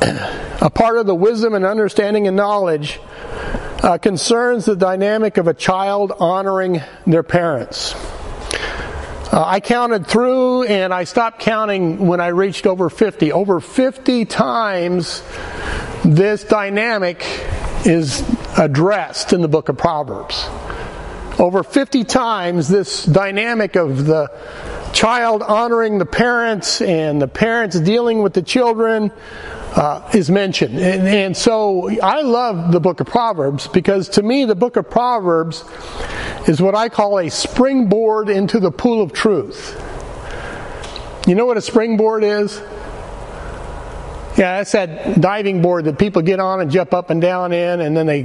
[0.01, 2.99] a part of the wisdom and understanding and knowledge
[3.84, 7.95] uh, concerns the dynamic of a child honoring their parents.
[9.32, 13.32] Uh, I counted through and I stopped counting when I reached over 50.
[13.32, 15.24] Over 50 times
[16.04, 17.24] this dynamic
[17.86, 18.26] is
[18.58, 20.50] addressed in the book of Proverbs.
[21.39, 24.30] Over 50 times this dynamic of the
[24.91, 29.13] child honoring the parents and the parents dealing with the children
[29.76, 30.78] uh, is mentioned.
[30.78, 34.89] And, and so I love the book of Proverbs because to me, the book of
[34.89, 35.63] Proverbs
[36.47, 39.80] is what I call a springboard into the pool of truth.
[41.27, 42.60] You know what a springboard is?
[44.38, 47.82] Yeah, that's that diving board that people get on and jump up and down in,
[47.82, 48.21] and then they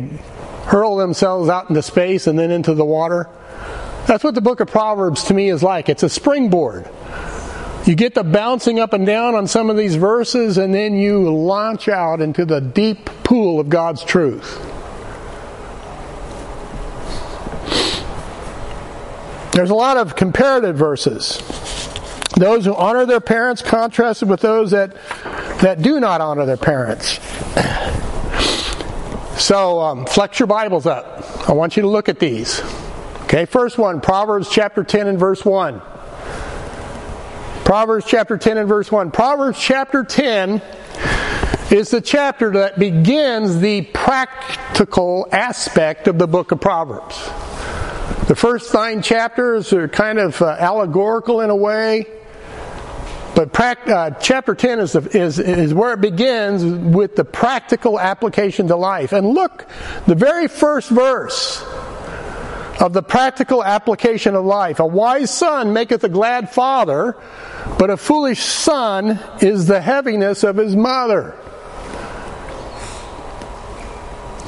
[0.66, 3.28] hurl themselves out into space and then into the water.
[4.06, 5.88] That's what the book of Proverbs to me is like.
[5.88, 6.88] It's a springboard.
[7.86, 11.32] You get the bouncing up and down on some of these verses, and then you
[11.32, 14.60] launch out into the deep pool of God's truth.
[19.56, 21.38] There's a lot of comparative verses.
[22.36, 24.94] Those who honor their parents contrasted with those that,
[25.62, 27.18] that do not honor their parents.
[29.42, 31.48] So, um, flex your Bibles up.
[31.48, 32.60] I want you to look at these.
[33.22, 35.80] Okay, first one, Proverbs chapter 10 and verse 1.
[37.64, 39.10] Proverbs chapter 10 and verse 1.
[39.10, 40.60] Proverbs chapter 10
[41.70, 47.45] is the chapter that begins the practical aspect of the book of Proverbs.
[48.28, 52.06] The first nine chapters are kind of uh, allegorical in a way,
[53.36, 58.66] but uh, chapter 10 is, the, is, is where it begins with the practical application
[58.68, 59.12] to life.
[59.12, 59.68] And look,
[60.06, 61.62] the very first verse
[62.80, 64.80] of the practical application of life.
[64.80, 67.16] A wise son maketh a glad father,
[67.78, 71.36] but a foolish son is the heaviness of his mother.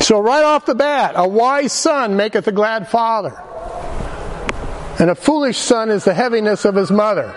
[0.01, 3.43] So, right off the bat, a wise son maketh a glad father,
[4.99, 7.33] and a foolish son is the heaviness of his mother.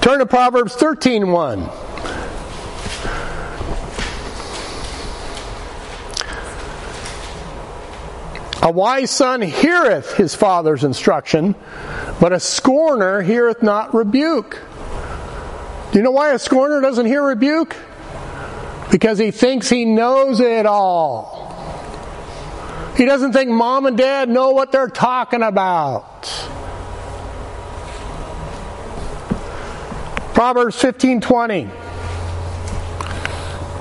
[0.00, 1.70] Turn to Proverbs 13 1.
[8.62, 11.54] A wise son heareth his father's instruction,
[12.20, 14.58] but a scorner heareth not rebuke.
[15.92, 17.76] Do you know why a scorner doesn't hear rebuke?
[18.90, 21.49] Because he thinks he knows it all.
[23.00, 26.26] He doesn't think mom and dad know what they're talking about.
[30.34, 31.70] Proverbs 15:20.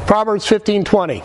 [0.08, 1.21] Proverbs 15:20.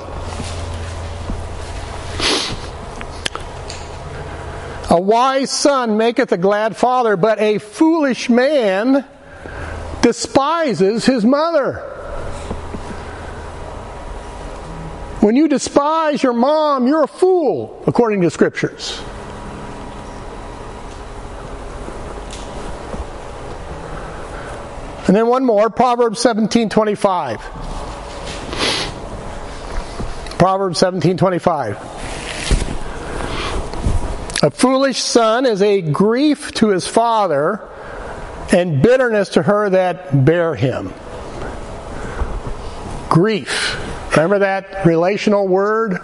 [4.91, 9.05] A wise son maketh a glad father, but a foolish man
[10.03, 11.94] despises his mother.
[15.25, 19.01] When you despise your mom, you're a fool, according to scriptures.
[25.07, 27.41] And then one more, Proverbs 17:25.
[30.37, 31.79] Proverbs 17:25.
[34.43, 37.63] A foolish son is a grief to his father
[38.53, 40.93] and bitterness to her that bear him.
[43.09, 43.84] Grief.
[44.17, 45.99] Remember that relational word?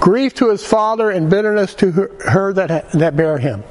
[0.00, 1.90] Grief to his father and bitterness to
[2.26, 3.64] her, that, that bear him.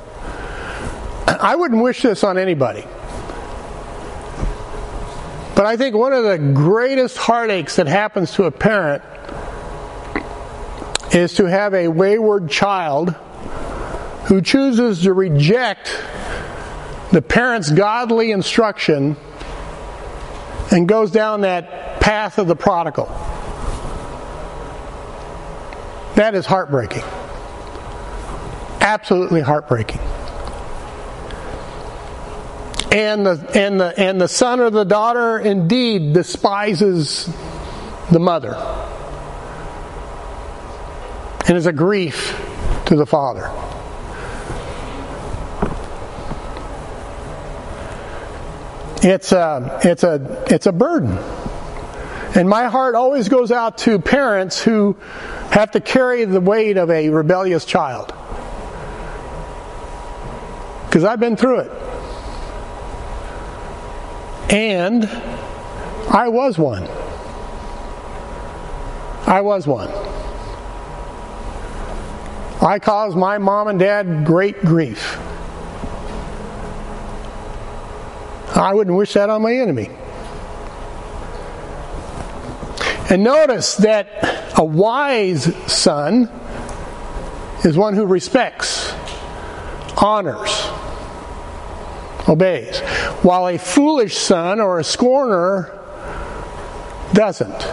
[1.28, 2.84] I wouldn't wish this on anybody.
[5.56, 9.04] But I think one of the greatest heartaches that happens to a parent
[11.14, 13.12] is to have a wayward child
[14.26, 15.90] who chooses to reject
[17.12, 19.16] the parent's godly instruction
[20.72, 23.06] and goes down that path of the prodigal.
[26.16, 27.04] That is heartbreaking.
[28.80, 30.00] Absolutely heartbreaking.
[32.94, 37.26] And the, and, the, and the son or the daughter indeed despises
[38.10, 38.56] the mother
[41.46, 42.42] and is a grief
[42.86, 43.52] to the father.
[49.04, 51.20] It's a, it's a, it's a burden.
[52.38, 54.96] And my heart always goes out to parents who
[55.50, 58.14] have to carry the weight of a rebellious child.
[60.86, 61.72] Because I've been through it.
[64.54, 65.06] And
[66.14, 66.88] I was one.
[69.26, 69.90] I was one.
[72.62, 75.18] I caused my mom and dad great grief.
[78.56, 79.90] I wouldn't wish that on my enemy.
[83.10, 86.30] And notice that a wise son
[87.64, 88.94] is one who respects,
[89.98, 90.52] honors,
[92.28, 92.80] obeys,
[93.24, 95.72] while a foolish son or a scorner
[97.14, 97.68] doesn't.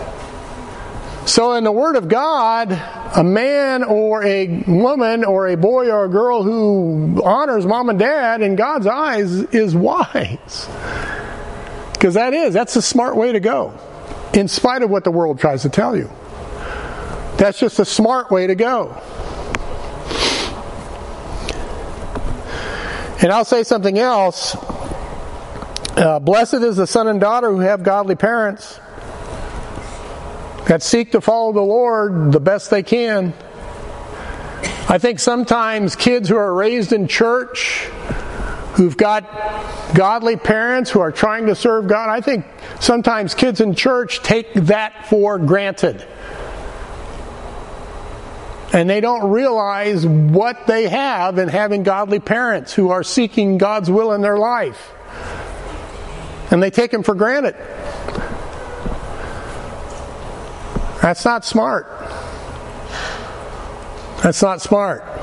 [1.26, 2.70] So, in the Word of God,
[3.16, 7.98] a man or a woman or a boy or a girl who honors mom and
[7.98, 10.68] dad in God's eyes is wise.
[11.94, 13.72] Because that is, that's a smart way to go,
[14.34, 16.10] in spite of what the world tries to tell you.
[17.36, 19.00] That's just a smart way to go.
[23.22, 24.56] And I'll say something else.
[25.96, 28.80] Uh, blessed is the son and daughter who have godly parents
[30.66, 33.32] that seek to follow the Lord the best they can.
[34.88, 37.88] I think sometimes kids who are raised in church,
[38.74, 42.44] who've got godly parents who are trying to serve God, I think
[42.80, 46.06] sometimes kids in church take that for granted.
[48.72, 53.88] And they don't realize what they have in having godly parents who are seeking God's
[53.88, 54.92] will in their life.
[56.50, 57.54] And they take them for granted.
[61.00, 61.86] That's not smart.
[64.22, 65.13] That's not smart.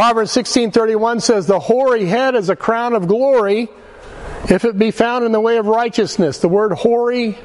[0.00, 3.68] Proverbs 16:31 says the hoary head is a crown of glory
[4.48, 6.38] if it be found in the way of righteousness.
[6.38, 7.36] The word hoary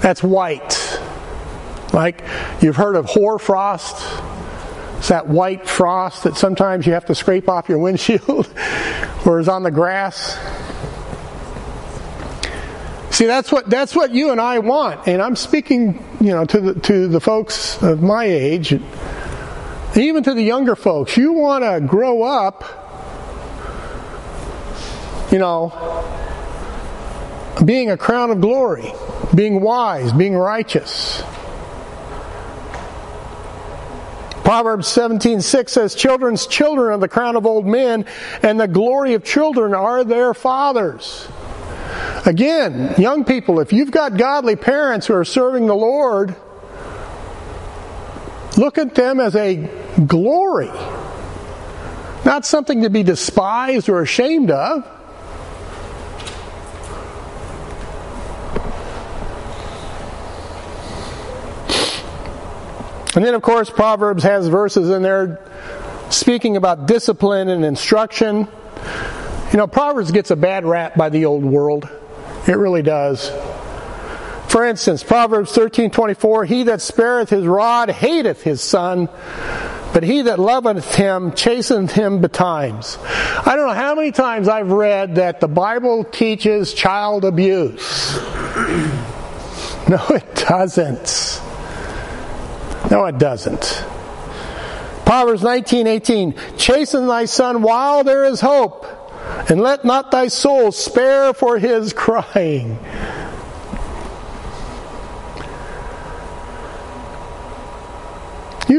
[0.00, 0.98] that's white.
[1.92, 2.24] Like
[2.60, 4.04] you've heard of hoar frost.
[4.96, 8.52] It's that white frost that sometimes you have to scrape off your windshield
[9.24, 10.36] or is on the grass.
[13.12, 16.60] See, that's what that's what you and I want, and I'm speaking, you know, to
[16.60, 18.72] the to the folks of my age,
[19.98, 21.16] even to the younger folks.
[21.16, 22.64] You want to grow up,
[25.30, 25.72] you know,
[27.64, 28.92] being a crown of glory,
[29.34, 31.22] being wise, being righteous.
[34.44, 38.06] Proverbs 17:6 says, "Children's children are the crown of old men,
[38.42, 41.28] and the glory of children are their fathers."
[42.24, 46.34] Again, young people, if you've got godly parents who are serving the Lord,
[48.58, 49.56] look at them as a
[50.06, 50.70] glory,
[52.24, 54.86] not something to be despised or ashamed of.
[63.16, 65.40] And then, of course, Proverbs has verses in there
[66.10, 68.46] speaking about discipline and instruction.
[69.52, 71.88] You know, Proverbs gets a bad rap by the old world.
[72.46, 73.30] It really does.
[74.48, 79.08] For instance, Proverbs 13:24, he that spareth his rod hateth his son,
[79.92, 82.98] but he that loveth him chasteneth him betimes.
[83.44, 88.18] I don't know how many times I've read that the Bible teaches child abuse.
[89.88, 91.40] No, it doesn't.
[92.90, 93.84] No, it doesn't.
[95.06, 98.84] Proverbs 19:18, chasten thy son while there is hope
[99.48, 102.78] and let not thy soul spare for his crying.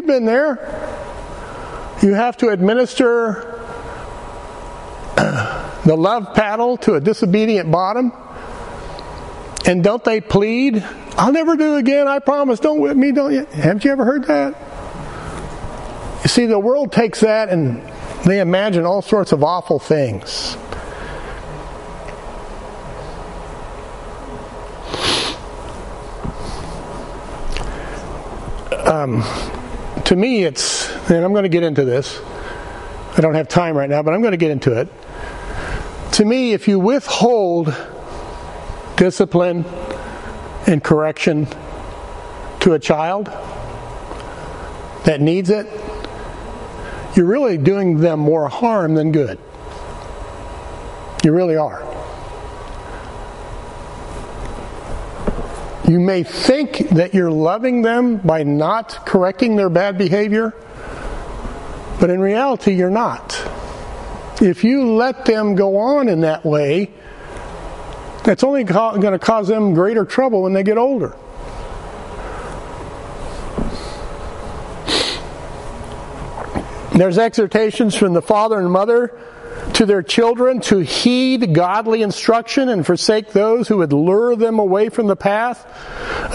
[0.10, 0.58] Been there.
[2.02, 3.62] You have to administer
[5.16, 8.12] the love paddle to a disobedient bottom.
[9.68, 10.84] And don't they plead,
[11.16, 13.46] I'll never do it again, I promise, don't whip me, don't you?
[13.46, 14.56] Haven't you ever heard that?
[16.24, 17.84] You see, the world takes that and
[18.26, 20.58] they imagine all sorts of awful things.
[28.90, 29.22] um,
[30.10, 32.20] to me, it's, and I'm going to get into this.
[33.16, 34.88] I don't have time right now, but I'm going to get into it.
[36.14, 37.76] To me, if you withhold
[38.96, 39.66] discipline
[40.66, 41.48] and correction
[42.62, 43.28] to a child
[45.06, 45.68] that needs it,
[47.16, 49.38] you're really doing them more harm than good.
[51.24, 51.84] You really are.
[55.90, 60.54] You may think that you're loving them by not correcting their bad behavior,
[62.00, 63.42] but in reality, you're not.
[64.40, 66.92] If you let them go on in that way,
[68.24, 71.16] that's only going to cause them greater trouble when they get older.
[76.94, 79.20] There's exhortations from the father and mother
[79.80, 84.90] to their children to heed godly instruction and forsake those who would lure them away
[84.90, 85.66] from the path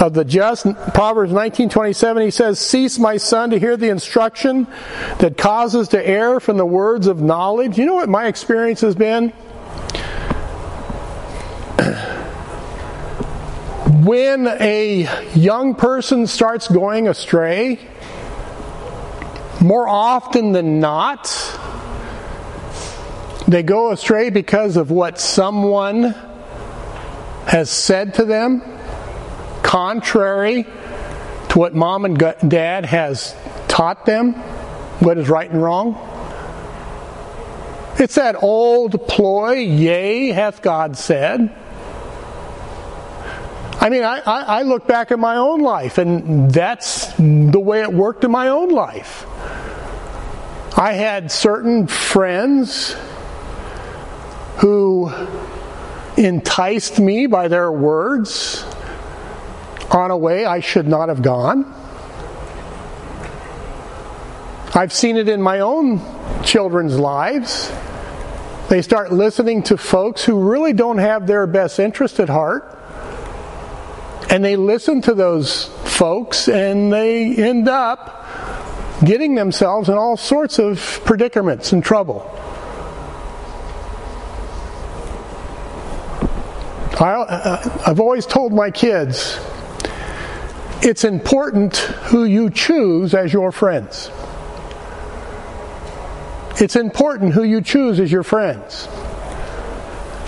[0.01, 0.65] of the just.
[0.95, 4.67] Proverbs 19:27 he says, "Cease my son to hear the instruction
[5.19, 8.95] that causes to err from the words of knowledge." You know what my experience has
[8.95, 9.31] been?
[14.05, 17.79] when a young person starts going astray,
[19.61, 21.29] more often than not,
[23.47, 26.15] they go astray because of what someone
[27.47, 28.63] has said to them,
[29.63, 30.65] contrary
[31.51, 33.37] to what mom and dad has
[33.69, 34.33] taught them,
[35.01, 36.11] what is right and wrong.
[37.99, 41.55] It's that old ploy, yea, hath God said.
[43.81, 47.83] I mean, I, I, I, look back at my own life, and that's the way
[47.83, 49.27] it worked in my own life.
[50.79, 52.97] I had certain friends
[56.17, 58.65] enticed me by their words
[59.91, 61.73] on a way I should not have gone.
[64.75, 66.01] I've seen it in my own
[66.43, 67.71] children's lives.
[68.69, 72.71] They start listening to folks who really don't have their best interest at heart.
[74.31, 78.27] And they listen to those folks and they end up
[79.05, 82.34] getting themselves in all sorts of predicaments and trouble.
[87.01, 89.41] I, uh, uh, have always told my kids
[90.83, 94.11] it's important who you choose as your friends.
[96.61, 98.87] It's important who you choose as your friends.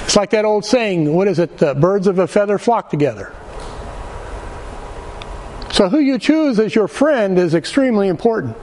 [0.04, 1.58] It's like that old saying, what is it?
[1.58, 3.32] The birds of a feather flock together.
[5.72, 8.56] So, who you choose as your friend is extremely important.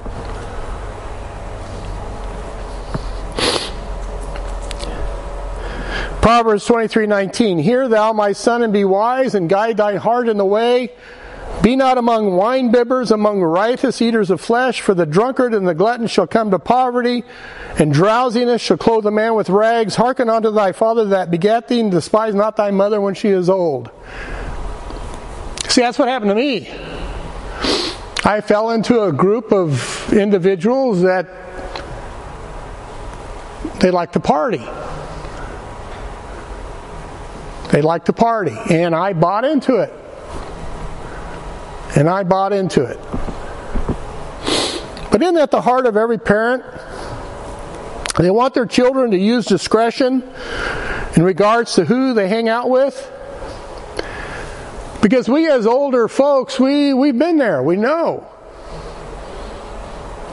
[6.34, 10.45] Proverbs 23:19 Hear thou my son and be wise and guide thy heart in the
[10.45, 10.91] way.
[11.61, 15.75] Be not among wine bibbers among riotous eaters of flesh for the drunkard and the
[15.75, 17.23] glutton shall come to poverty
[17.77, 19.93] and drowsiness shall clothe a man with rags.
[19.93, 23.47] Hearken unto thy father that begat thee and despise not thy mother when she is
[23.47, 23.91] old.
[25.67, 26.67] See that's what happened to me.
[28.25, 31.27] I fell into a group of individuals that
[33.81, 34.67] they like to party
[37.74, 38.55] they like to party.
[38.69, 39.91] And I bought into it.
[41.97, 42.99] And I bought into it.
[45.11, 46.63] But isn't that the heart of every parent?
[48.19, 50.21] They want their children to use discretion
[51.15, 53.11] in regards to who they hang out with.
[55.01, 57.63] Because we as older folks, we, we've been there.
[57.63, 58.30] We know.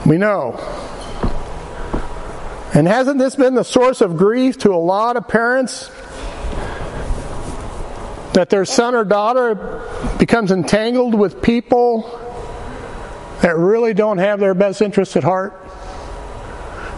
[0.05, 0.59] We know.
[2.75, 5.89] And hasn't this been the source of grief to a lot of parents
[8.33, 9.81] that their son or daughter
[10.17, 12.17] becomes entangled with people
[13.41, 15.53] that really don't have their best interests at heart.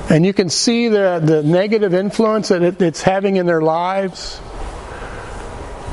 [0.09, 4.39] And you can see the, the negative influence that it, it's having in their lives.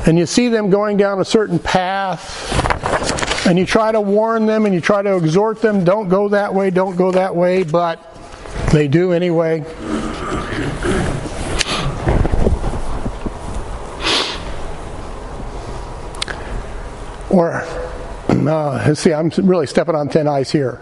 [0.07, 3.47] And you see them going down a certain path.
[3.47, 6.55] And you try to warn them and you try to exhort them don't go that
[6.55, 8.07] way, don't go that way, but
[8.73, 9.65] they do anyway.
[17.31, 17.63] Or,
[18.29, 20.77] uh, see, I'm really stepping on thin ice here.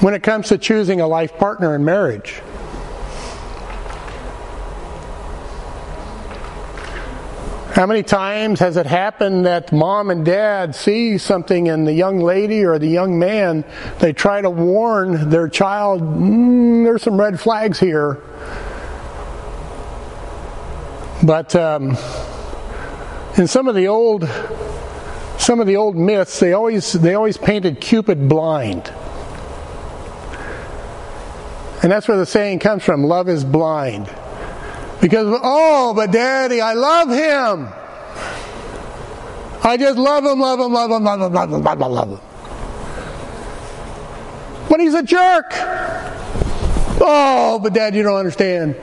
[0.00, 2.42] When it comes to choosing a life partner in marriage,
[7.74, 12.20] How many times has it happened that mom and dad see something in the young
[12.20, 13.64] lady or the young man?
[13.98, 18.22] They try to warn their child, mm, there's some red flags here.
[21.24, 21.96] But um,
[23.36, 24.28] in some of the old
[25.38, 28.92] some of the old myths, they always they always painted Cupid blind.
[31.82, 34.06] And that's where the saying comes from, love is blind.
[35.00, 37.68] Because oh, but daddy, I love him.
[39.62, 42.10] I just love him, love him, love him, love him, love him, love him, love
[42.10, 42.20] him.
[44.68, 45.46] But he's a jerk.
[47.00, 48.76] Oh, but dad, you don't understand.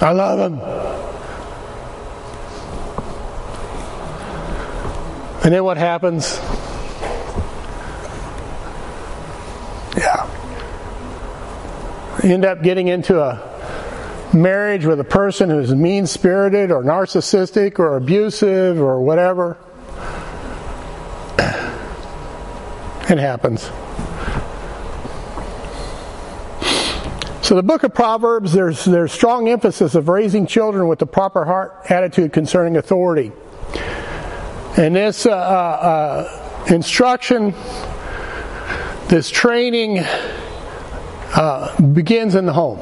[0.00, 0.91] I love him.
[5.44, 6.38] And then what happens?
[9.96, 10.28] Yeah.
[12.22, 13.50] You end up getting into a
[14.32, 19.56] marriage with a person who's mean spirited or narcissistic or abusive or whatever.
[23.08, 23.62] It happens.
[27.44, 31.44] So the book of Proverbs, there's there's strong emphasis of raising children with the proper
[31.44, 33.32] heart attitude concerning authority.
[34.76, 37.52] And this uh, uh, uh, instruction,
[39.08, 42.78] this training, uh, begins in the home.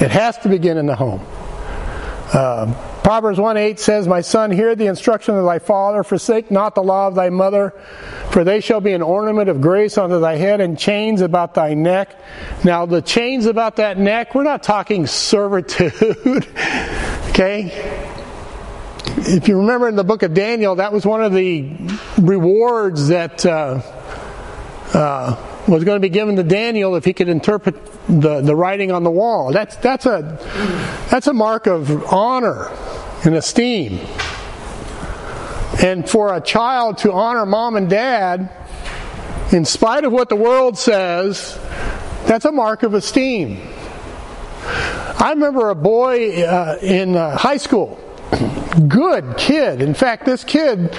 [0.00, 1.24] It has to begin in the home.
[2.32, 6.74] Uh, Proverbs 1 8 says, My son, hear the instruction of thy father, forsake not
[6.74, 7.72] the law of thy mother,
[8.30, 11.74] for they shall be an ornament of grace unto thy head and chains about thy
[11.74, 12.18] neck.
[12.64, 15.92] Now, the chains about that neck, we're not talking servitude,
[17.28, 18.15] okay?
[19.18, 21.70] If you remember in the book of Daniel, that was one of the
[22.18, 23.80] rewards that uh,
[24.92, 27.74] uh, was going to be given to Daniel if he could interpret
[28.08, 29.52] the, the writing on the wall.
[29.52, 30.38] That's, that's, a,
[31.10, 32.70] that's a mark of honor
[33.24, 34.00] and esteem.
[35.82, 38.50] And for a child to honor mom and dad,
[39.52, 41.58] in spite of what the world says,
[42.26, 43.60] that's a mark of esteem.
[45.18, 47.98] I remember a boy uh, in uh, high school
[48.88, 49.80] good kid.
[49.80, 50.96] In fact, this kid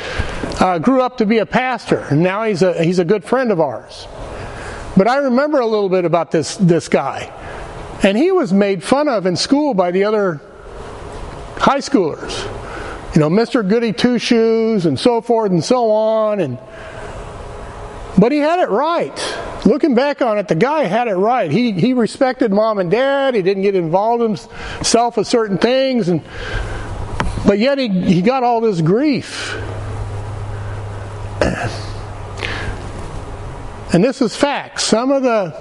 [0.59, 3.51] uh, grew up to be a pastor, and now he's a he's a good friend
[3.51, 4.07] of ours.
[4.95, 7.32] But I remember a little bit about this this guy,
[8.03, 10.41] and he was made fun of in school by the other
[11.57, 12.43] high schoolers.
[13.15, 13.67] You know, Mr.
[13.67, 16.57] Goody Two Shoes and so forth and so on, and
[18.17, 19.17] but he had it right.
[19.65, 21.51] Looking back on it, the guy had it right.
[21.51, 23.36] He he respected mom and dad.
[23.36, 26.21] He didn't get involved himself with certain things, and
[27.48, 29.56] but yet he, he got all this grief.
[33.93, 34.82] And this is fact.
[34.82, 35.52] Some of the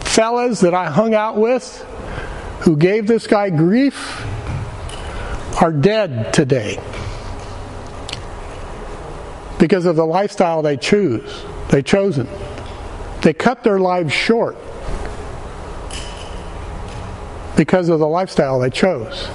[0.00, 1.84] fellas that I hung out with
[2.60, 4.24] who gave this guy grief
[5.62, 6.80] are dead today
[9.58, 12.28] because of the lifestyle they choose they chosen
[13.22, 14.56] they cut their lives short
[17.56, 19.28] because of the lifestyle they chose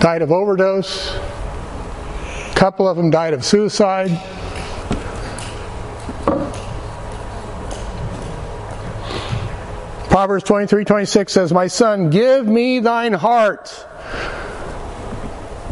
[0.00, 1.14] died of overdose.
[1.14, 4.10] A couple of them died of suicide.
[10.08, 13.86] Proverbs 23 26 says, My son, give me thine heart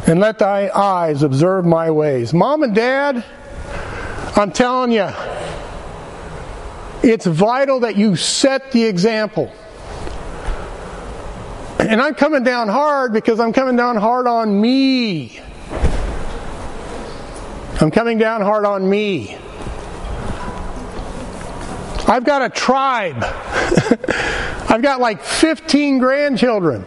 [0.06, 2.32] and let thy eyes observe my ways.
[2.32, 3.24] Mom and dad,
[4.36, 5.10] I'm telling you,
[7.02, 9.52] it's vital that you set the example.
[11.78, 15.40] And I'm coming down hard because I'm coming down hard on me.
[17.80, 19.36] I'm coming down hard on me.
[22.08, 23.18] I've got a tribe.
[24.70, 26.84] I've got like 15 grandchildren.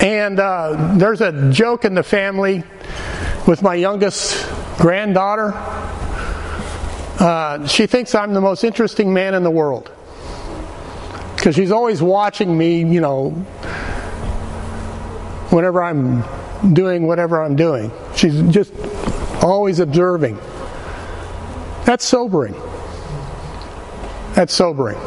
[0.00, 2.62] And uh, there's a joke in the family
[3.46, 4.46] with my youngest
[4.78, 5.52] granddaughter.
[7.18, 9.90] Uh, she thinks I'm the most interesting man in the world.
[11.34, 13.30] Because she's always watching me, you know,
[15.50, 16.22] whenever I'm
[16.74, 17.90] doing whatever I'm doing.
[18.14, 18.72] She's just
[19.42, 20.38] always observing.
[21.84, 22.54] That's sobering.
[24.34, 24.98] That's sobering.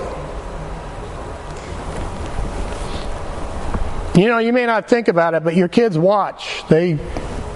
[4.15, 6.63] You know, you may not think about it, but your kids watch.
[6.67, 6.93] They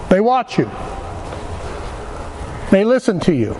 [0.10, 0.70] they watch you.
[2.72, 3.58] They listen to you.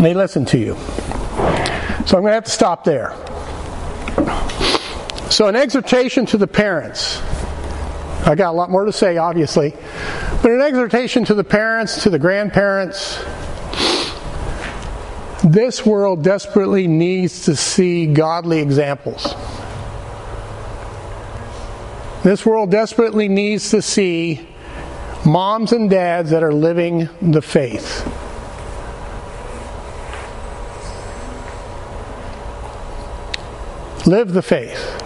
[0.00, 0.76] They listen to you.
[2.06, 3.14] So I'm going to have to stop there.
[5.30, 7.20] So, an exhortation to the parents.
[8.26, 9.74] I got a lot more to say, obviously,
[10.42, 13.22] but an exhortation to the parents, to the grandparents.
[15.44, 19.34] This world desperately needs to see godly examples.
[22.22, 24.48] This world desperately needs to see
[25.26, 28.06] moms and dads that are living the faith.
[34.10, 35.00] Live the faith.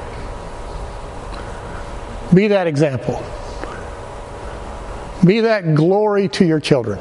[2.32, 3.22] Be that example.
[5.22, 6.98] Be that glory to your children.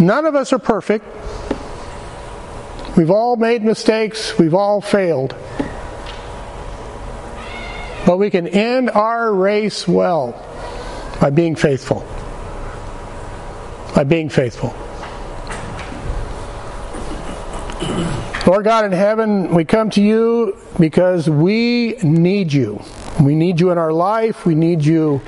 [0.00, 1.04] None of us are perfect.
[2.96, 4.36] We've all made mistakes.
[4.40, 5.36] We've all failed.
[8.04, 10.32] But we can end our race well
[11.20, 12.04] by being faithful.
[13.94, 14.74] By being faithful.
[18.52, 22.82] Lord God in heaven, we come to you because we need you.
[23.18, 24.44] We need you in our life.
[24.44, 25.22] We need you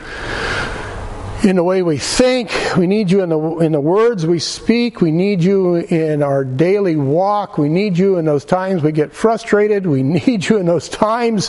[1.43, 2.53] in the way we think.
[2.77, 5.01] We need you in the in the words we speak.
[5.01, 7.57] We need you in our daily walk.
[7.57, 9.87] We need you in those times we get frustrated.
[9.87, 11.49] We need you in those times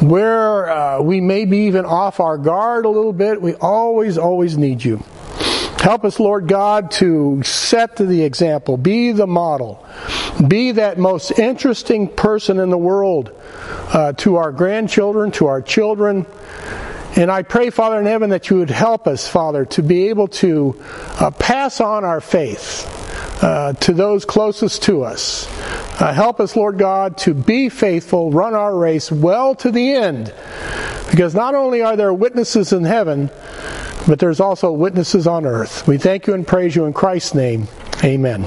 [0.00, 3.42] where uh, we may be even off our guard a little bit.
[3.42, 5.04] We always, always need you.
[5.78, 9.86] Help us, Lord God, to set the example, be the model,
[10.46, 13.30] be that most interesting person in the world
[13.92, 16.26] uh, to our grandchildren, to our children.
[17.14, 20.28] And I pray, Father in heaven, that you would help us, Father, to be able
[20.28, 20.82] to
[21.20, 22.92] uh, pass on our faith
[23.42, 25.46] uh, to those closest to us.
[26.00, 30.34] Uh, help us, Lord God, to be faithful, run our race well to the end.
[31.10, 33.30] Because not only are there witnesses in heaven,
[34.06, 35.86] but there's also witnesses on earth.
[35.86, 37.68] We thank you and praise you in Christ's name.
[38.04, 38.46] Amen.